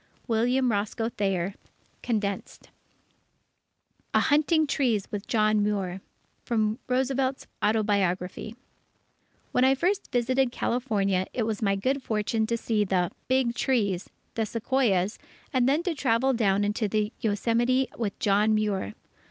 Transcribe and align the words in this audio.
William 0.25 0.71
Roscoe 0.71 1.09
Thayer 1.09 1.53
(Condensed) 2.01 2.71
A 4.15 4.19
HUNTING 4.19 4.65
TREES 4.65 5.07
WITH 5.11 5.27
JOHN 5.27 5.61
MUIR 5.61 6.01
From 6.43 6.79
Roosevelt's 6.87 7.45
Autobiography 7.63 8.55
When 9.51 9.63
I 9.63 9.75
first 9.75 10.11
visited 10.11 10.51
California, 10.51 11.27
it 11.33 11.43
was 11.43 11.61
my 11.61 11.75
good 11.75 12.01
fortune 12.01 12.47
to 12.47 12.57
see 12.57 12.83
the 12.83 13.11
"big 13.27 13.53
trees," 13.53 14.09
the 14.33 14.47
Sequoias, 14.47 15.19
and 15.53 15.69
then 15.69 15.83
to 15.83 15.93
travel 15.93 16.33
down 16.33 16.63
into 16.63 16.87
the 16.87 17.13
Yosemite 17.19 17.87
with 17.95 18.17
John 18.17 18.55
Muir. 18.55 18.95